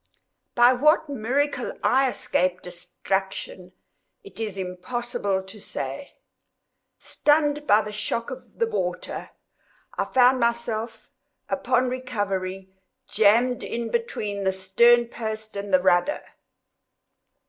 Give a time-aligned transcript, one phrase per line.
[0.55, 3.71] By what miracle I escaped destruction,
[4.23, 6.13] it is impossible to say.
[6.97, 9.29] Stunned by the shock of the water,
[9.99, 11.11] I found myself,
[11.49, 12.71] upon recovery,
[13.07, 16.23] jammed in between the stern post and rudder.